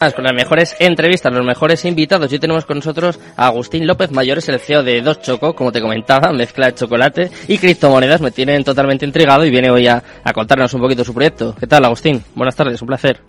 [0.00, 2.32] con las mejores entrevistas, los mejores invitados.
[2.32, 5.82] Hoy tenemos con nosotros a Agustín López Mayores, el CEO de Dos Choco, como te
[5.82, 8.22] comentaba, mezcla de chocolate y criptomonedas.
[8.22, 11.54] Me tienen totalmente intrigado y viene hoy a, a contarnos un poquito su proyecto.
[11.54, 12.24] ¿Qué tal, Agustín?
[12.34, 13.20] Buenas tardes, un placer.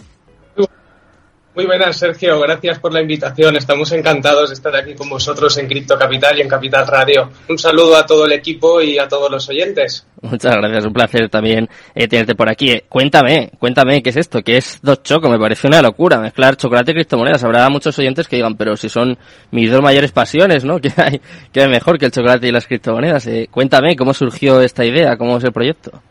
[1.53, 2.39] Muy buenas, Sergio.
[2.39, 3.57] Gracias por la invitación.
[3.57, 7.29] Estamos encantados de estar aquí con vosotros en Cripto Capital y en Capital Radio.
[7.49, 10.07] Un saludo a todo el equipo y a todos los oyentes.
[10.21, 10.85] Muchas gracias.
[10.85, 12.71] Un placer también eh, tenerte por aquí.
[12.71, 14.41] Eh, cuéntame, cuéntame, ¿qué es esto?
[14.41, 15.29] ¿Qué es Dos Choco?
[15.29, 17.43] Me parece una locura mezclar chocolate y criptomonedas.
[17.43, 19.17] Habrá muchos oyentes que digan, pero si son
[19.51, 20.79] mis dos mayores pasiones, ¿no?
[20.81, 21.19] ¿Qué hay,
[21.51, 23.27] qué hay mejor que el chocolate y las criptomonedas?
[23.27, 25.17] Eh, cuéntame, ¿cómo surgió esta idea?
[25.17, 26.01] ¿Cómo es el proyecto?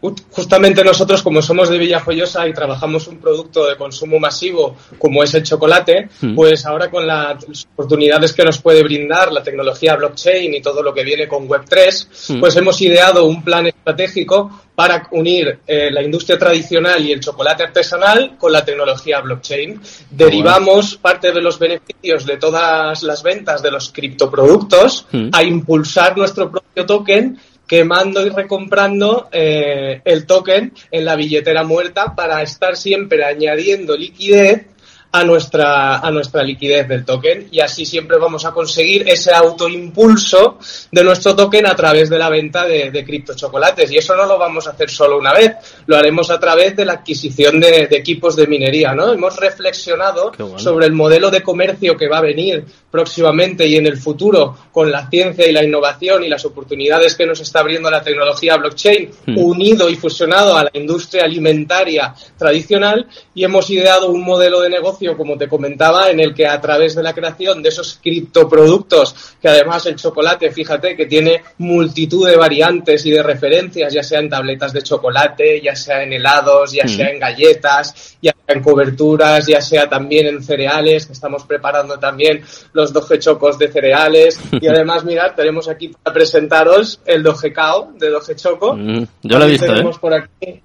[0.00, 5.32] Justamente nosotros, como somos de Villajoyosa y trabajamos un producto de consumo masivo como es
[5.34, 6.34] el chocolate, mm.
[6.34, 10.92] pues ahora con las oportunidades que nos puede brindar la tecnología blockchain y todo lo
[10.92, 12.40] que viene con Web3, mm.
[12.40, 17.62] pues hemos ideado un plan estratégico para unir eh, la industria tradicional y el chocolate
[17.62, 19.80] artesanal con la tecnología blockchain.
[20.10, 25.28] Derivamos parte de los beneficios de todas las ventas de los criptoproductos mm.
[25.32, 32.14] a impulsar nuestro propio token quemando y recomprando eh, el token en la billetera muerta
[32.14, 34.66] para estar siempre añadiendo liquidez
[35.12, 40.58] a nuestra, a nuestra liquidez del token y así siempre vamos a conseguir ese autoimpulso
[40.90, 43.90] de nuestro token a través de la venta de, de criptochocolates.
[43.90, 45.52] Y eso no lo vamos a hacer solo una vez,
[45.86, 48.94] lo haremos a través de la adquisición de, equipos de minería.
[48.94, 49.12] ¿no?
[49.12, 52.64] Hemos reflexionado sobre el modelo de comercio que va a venir
[52.96, 57.26] próximamente y en el futuro con la ciencia y la innovación y las oportunidades que
[57.26, 59.38] nos está abriendo la tecnología blockchain hmm.
[59.38, 65.14] unido y fusionado a la industria alimentaria tradicional y hemos ideado un modelo de negocio
[65.14, 69.48] como te comentaba, en el que a través de la creación de esos criptoproductos, que
[69.48, 74.30] además el chocolate, fíjate, que tiene multitud de variantes y de referencias, ya sea en
[74.30, 77.10] tabletas de chocolate, ya sea en helados, ya sea mm.
[77.10, 82.42] en galletas, ya sea en coberturas, ya sea también en cereales, que estamos preparando también
[82.72, 84.38] los doje chocos de cereales.
[84.60, 88.74] Y además, mirad, tenemos aquí para presentaros el doje cao de doje choco.
[88.74, 89.98] Mm, yo lo he visto, Tenemos ¿eh?
[90.00, 90.62] por aquí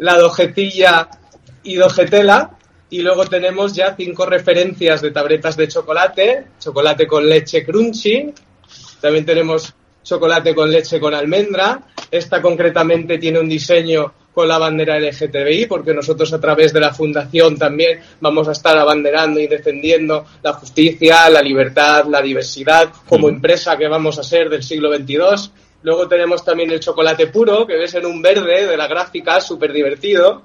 [0.00, 1.08] la dojetilla
[1.62, 2.50] y dojetela,
[2.88, 8.32] y luego tenemos ya cinco referencias de tabletas de chocolate, chocolate con leche crunchy,
[9.00, 14.98] también tenemos chocolate con leche con almendra, esta concretamente tiene un diseño con la bandera
[14.98, 20.24] LGTBI, porque nosotros a través de la fundación también vamos a estar abanderando y defendiendo
[20.42, 25.50] la justicia, la libertad, la diversidad, como empresa que vamos a ser del siglo XXII.
[25.82, 29.72] Luego tenemos también el chocolate puro, que ves en un verde de la gráfica, súper
[29.72, 30.42] divertido.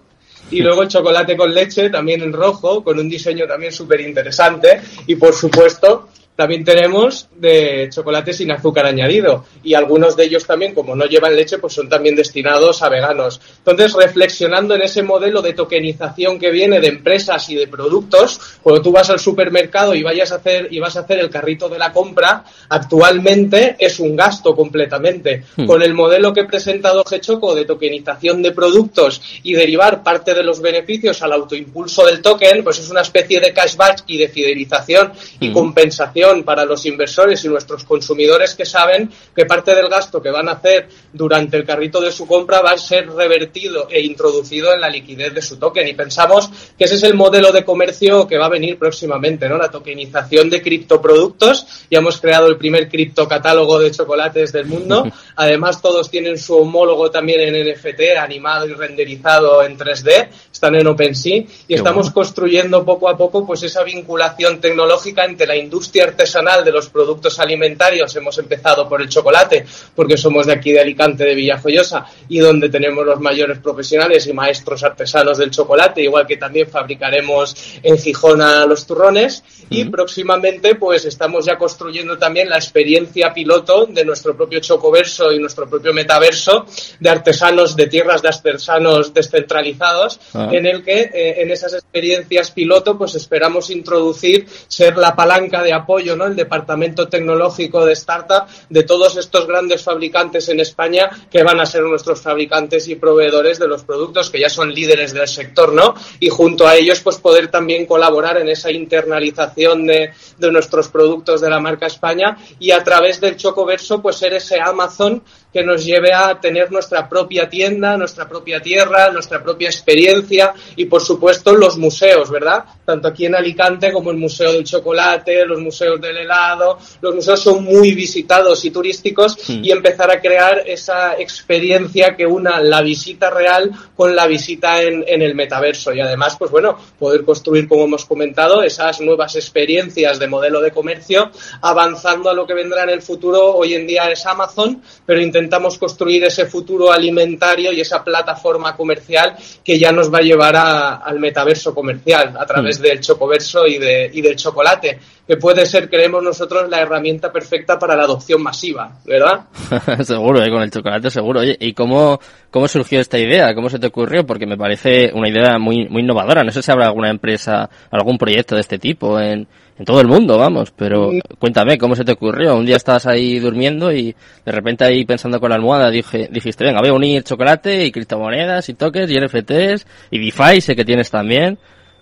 [0.52, 4.80] Y luego el chocolate con leche, también en rojo, con un diseño también súper interesante.
[5.08, 10.74] Y por supuesto, también tenemos de chocolate sin azúcar añadido y algunos de ellos también,
[10.74, 13.40] como no llevan leche, pues son también destinados a veganos.
[13.60, 18.82] Entonces, reflexionando en ese modelo de tokenización que viene de empresas y de productos, cuando
[18.82, 21.80] tú vas al supermercado y vayas a hacer y vas a hacer el carrito de
[21.80, 25.44] la compra, actualmente es un gasto completamente.
[25.56, 25.66] Hmm.
[25.66, 30.44] Con el modelo que he presentado Gechoco de tokenización de productos y derivar parte de
[30.44, 35.14] los beneficios al autoimpulso del token, pues es una especie de cashback y de fidelización
[35.40, 35.54] y hmm.
[35.54, 40.50] compensación para los inversores y nuestros consumidores que saben que parte del gasto que van
[40.50, 44.82] a hacer durante el carrito de su compra va a ser revertido e introducido en
[44.82, 45.88] la liquidez de su token.
[45.88, 49.58] Y pensamos que ese es el modelo de comercio que va a venir próximamente, ¿no?
[49.58, 51.86] La tokenización de criptoproductos.
[51.92, 55.06] Ya hemos creado el primer criptocatálogo de chocolates del mundo.
[55.36, 60.30] Además, todos tienen su homólogo también en NFT, animado y renderizado en 3D.
[60.52, 61.44] Están en OpenSea.
[61.68, 66.72] Y estamos construyendo poco a poco pues esa vinculación tecnológica entre la industria artesanal de
[66.72, 71.36] los productos alimentarios hemos empezado por el chocolate, porque somos de aquí de Alicante, de
[71.36, 76.70] Villajoyosa, y donde tenemos los mayores profesionales y maestros artesanos del chocolate, igual que también
[76.70, 79.44] fabricaremos en Gijona los turrones.
[79.70, 85.40] Y próximamente, pues estamos ya construyendo también la experiencia piloto de nuestro propio Chocoverso y
[85.40, 86.66] nuestro propio metaverso
[87.00, 90.50] de artesanos, de tierras de artesanos descentralizados, ah.
[90.52, 95.74] en el que eh, en esas experiencias piloto, pues esperamos introducir, ser la palanca de
[95.74, 101.60] apoyo El departamento tecnológico de startup de todos estos grandes fabricantes en España que van
[101.60, 105.74] a ser nuestros fabricantes y proveedores de los productos que ya son líderes del sector,
[105.74, 105.96] ¿no?
[106.20, 111.42] Y junto a ellos, pues poder también colaborar en esa internalización de, de nuestros productos
[111.42, 115.24] de la marca España y a través del Chocoverso, pues ser ese Amazon
[115.56, 120.84] que nos lleve a tener nuestra propia tienda, nuestra propia tierra, nuestra propia experiencia y,
[120.84, 122.66] por supuesto, los museos, ¿verdad?
[122.84, 126.78] Tanto aquí en Alicante como el Museo del Chocolate, los museos del helado.
[127.00, 132.60] Los museos son muy visitados y turísticos y empezar a crear esa experiencia que una
[132.60, 137.24] la visita real con la visita en, en el metaverso y además, pues bueno, poder
[137.24, 141.32] construir, como hemos comentado, esas nuevas experiencias de modelo de comercio
[141.62, 143.56] avanzando a lo que vendrá en el futuro.
[143.56, 149.36] Hoy en día es Amazon, pero intentamos construir ese futuro alimentario y esa plataforma comercial
[149.64, 152.84] que ya nos va a llevar al metaverso comercial a través mm.
[152.84, 157.80] del chocoverso y, de, y del chocolate que puede ser, creemos nosotros, la herramienta perfecta
[157.80, 159.46] para la adopción masiva, ¿verdad?
[160.04, 160.50] seguro, ¿eh?
[160.52, 161.40] con el chocolate seguro.
[161.40, 162.20] Oye, ¿y cómo,
[162.52, 163.56] cómo surgió esta idea?
[163.56, 164.26] ¿Cómo se te ocurrió?
[164.26, 166.44] Porque me parece una idea muy, muy innovadora.
[166.44, 170.08] No sé si habrá alguna empresa, algún proyecto de este tipo en, en todo el
[170.08, 171.20] mundo, vamos, pero mm.
[171.40, 172.56] cuéntame, ¿cómo se te ocurrió?
[172.56, 176.64] Un día estabas ahí durmiendo y de repente ahí pensando con la almohada dije, dijiste,
[176.64, 180.86] venga, voy a unir chocolate y criptomonedas y toques y NFTs y DeFi, sé que
[180.86, 181.58] tienes también.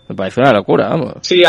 [0.07, 1.13] Me parece una locura, vamos.
[1.21, 1.43] Sí,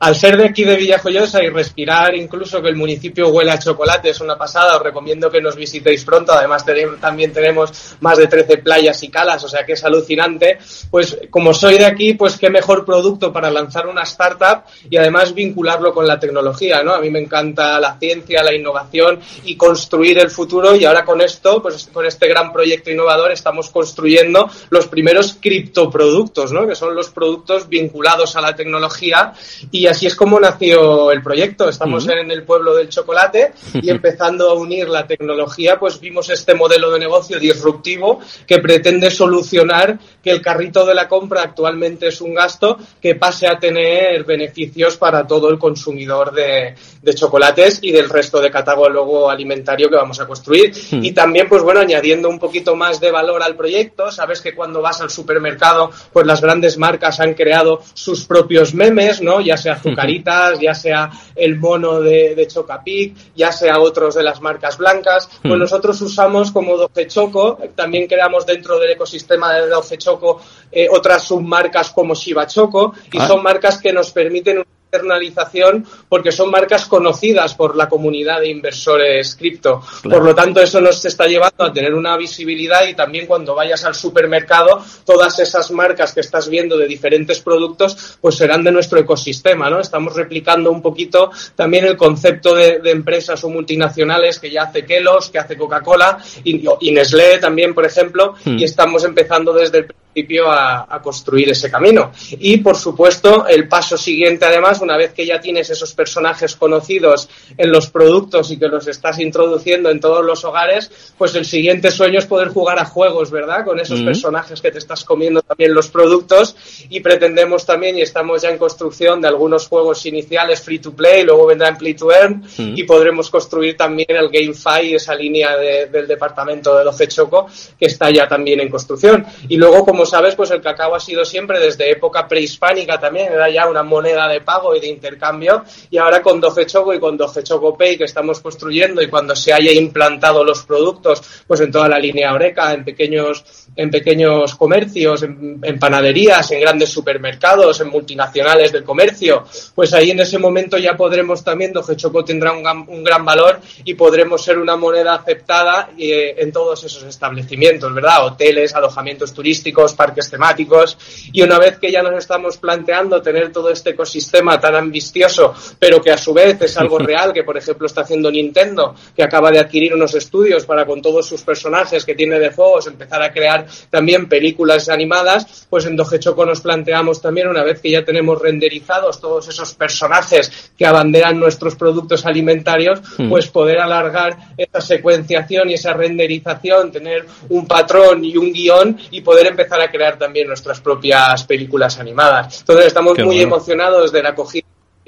[0.00, 4.10] al ser de aquí de Villajoyosa y respirar incluso que el municipio huele a chocolate
[4.10, 6.32] es una pasada, os recomiendo que nos visitéis pronto.
[6.32, 6.64] Además
[7.00, 10.58] también tenemos más de 13 playas y calas, o sea que es alucinante.
[10.90, 15.34] Pues como soy de aquí, pues qué mejor producto para lanzar una startup y además
[15.34, 16.94] vincularlo con la tecnología, ¿no?
[16.94, 21.20] A mí me encanta la ciencia, la innovación y construir el futuro y ahora con
[21.20, 26.66] esto, pues con este gran proyecto innovador estamos construyendo los primeros criptoproductos, ¿no?
[26.66, 29.32] Que son los productos vinculados a la tecnología
[29.72, 31.68] y así es como nació el proyecto.
[31.68, 36.54] Estamos en el pueblo del chocolate y empezando a unir la tecnología, pues vimos este
[36.54, 42.20] modelo de negocio disruptivo que pretende solucionar que el carrito de la compra actualmente es
[42.20, 46.74] un gasto que pase a tener beneficios para todo el consumidor de,
[47.14, 50.72] chocolates y del resto de catálogo alimentario que vamos a construir.
[50.90, 54.82] Y también, pues bueno, añadiendo un poquito más de valor al proyecto, sabes que cuando
[54.82, 59.40] vas al supermercado, pues las grandes marcas han creado sus propios memes, ¿no?
[59.40, 64.40] Ya sea Azucaritas, ya sea el mono de, de Chocapic, ya sea otros de las
[64.40, 65.28] marcas blancas.
[65.42, 70.40] Pues nosotros usamos como Doce Choco, también creamos dentro del ecosistema de Doce Choco
[70.70, 73.26] eh, otras submarcas como Shiba Choco y ah.
[73.26, 79.34] son marcas que nos permiten externalización porque son marcas conocidas por la comunidad de inversores
[79.36, 79.82] cripto.
[80.02, 83.84] Por lo tanto, eso nos está llevando a tener una visibilidad y también cuando vayas
[83.84, 88.98] al supermercado, todas esas marcas que estás viendo de diferentes productos, pues serán de nuestro
[88.98, 89.80] ecosistema, ¿no?
[89.80, 95.28] Estamos replicando un poquito también el concepto de, empresas o multinacionales que ya hace Kelos,
[95.28, 98.58] que hace Coca-Cola y, y, Nestlé también, por ejemplo, hmm.
[98.58, 102.12] y estamos empezando desde el principio a, a construir ese camino.
[102.30, 107.28] Y, por supuesto, el paso siguiente, además, una vez que ya tienes esos personajes conocidos
[107.56, 111.90] en los productos y que los estás introduciendo en todos los hogares, pues el siguiente
[111.90, 113.64] sueño es poder jugar a juegos, ¿verdad?
[113.64, 116.56] Con esos personajes que te estás comiendo también los productos
[116.88, 121.24] y pretendemos también, y estamos ya en construcción de algunos juegos iniciales free to play,
[121.24, 126.06] luego vendrá en play to earn y podremos construir también el GameFi, esa línea del
[126.06, 127.46] departamento de Doce Choco
[127.78, 129.24] que está ya también en construcción.
[129.48, 133.48] Y luego, como sabes, pues el cacao ha sido siempre desde época prehispánica también, era
[133.48, 135.64] ya una moneda de pago y de intercambio.
[135.90, 139.36] Y ahora con Doce Choco y con Doce Choco Pay que estamos construyendo y cuando
[139.36, 143.44] se haya implantado los productos, pues en toda la línea Oreca, en pequeños,
[143.76, 149.44] en pequeños comercios, en, panaderías, en grandes supermercados, en multinacionales del comercio,
[149.74, 153.60] pues ahí en ese momento ya podremos también, Doce Choco tendrá un, un gran valor
[153.84, 158.26] y podremos ser una moneda aceptada eh, en todos esos establecimientos, ¿verdad?
[158.26, 160.96] Hoteles, alojamientos turísticos, parques temáticos.
[161.32, 166.00] Y una vez que ya nos estamos planteando tener todo este ecosistema tan ambicioso, pero
[166.00, 169.50] que a su vez es algo real, que por ejemplo está haciendo Nintendo, que acaba
[169.50, 173.32] de adquirir unos estudios para con todos sus personajes que tiene de juegos empezar a
[173.32, 178.04] crear también películas animadas, pues en Doge Choco nos planteamos también, una vez que ya
[178.04, 183.28] tenemos renderizados todos esos personajes que abanderan nuestros productos alimentarios, hmm.
[183.28, 189.20] pues poder alargar esa secuenciación y esa renderización, tener un patrón y un guion y
[189.20, 192.60] poder empezar a crear también nuestras propias películas animadas.
[192.60, 194.34] Entonces estamos muy emocionados de la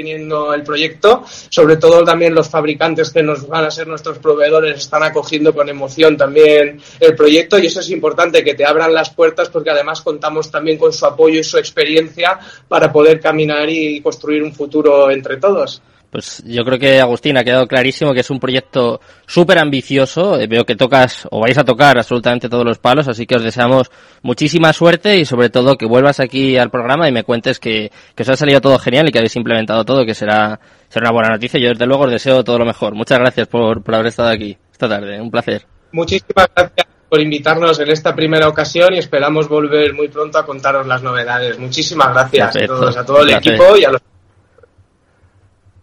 [0.00, 1.24] teniendo el proyecto.
[1.26, 5.68] Sobre todo también los fabricantes que nos van a ser nuestros proveedores están acogiendo con
[5.68, 10.00] emoción también el proyecto y eso es importante que te abran las puertas porque además
[10.00, 15.10] contamos también con su apoyo y su experiencia para poder caminar y construir un futuro
[15.10, 15.82] entre todos.
[16.11, 20.40] Pues yo creo que Agustín ha quedado clarísimo que es un proyecto súper ambicioso.
[20.40, 23.45] Eh, veo que tocas o vais a tocar absolutamente todos los palos, así que os
[23.45, 23.90] deseamos
[24.23, 28.23] muchísima suerte y sobre todo que vuelvas aquí al programa y me cuentes que, que
[28.25, 31.29] os ha salido todo genial y que habéis implementado todo, que será, será una buena
[31.31, 31.61] noticia.
[31.61, 32.95] Yo desde luego os deseo todo lo mejor.
[32.95, 35.21] Muchas gracias por, por haber estado aquí esta tarde.
[35.21, 35.64] Un placer.
[35.93, 40.87] muchísimas gracias por invitarnos en esta primera ocasión y esperamos volver muy pronto a contaros
[40.87, 41.59] las novedades.
[41.59, 44.00] Muchísimas gracias a todos, a todo el equipo y a los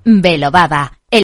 [0.09, 0.96] Belobaba,